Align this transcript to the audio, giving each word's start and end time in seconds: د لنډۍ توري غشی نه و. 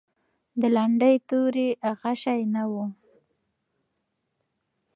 د 0.59 0.61
لنډۍ 0.75 1.15
توري 1.27 1.67
غشی 2.01 2.41
نه 2.53 2.63
و. 2.71 2.73